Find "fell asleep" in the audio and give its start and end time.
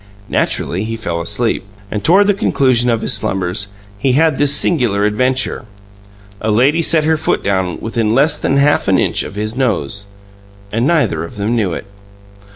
0.97-1.63